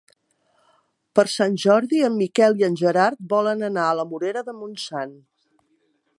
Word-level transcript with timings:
Per 1.19 1.25
Sant 1.33 1.57
Jordi 1.63 1.99
en 2.07 2.17
Miquel 2.21 2.57
i 2.63 2.67
en 2.69 2.79
Gerard 2.81 3.23
volen 3.35 3.65
anar 3.69 3.85
a 3.91 3.95
la 4.01 4.09
Morera 4.15 4.47
de 4.51 4.57
Montsant. 4.65 5.17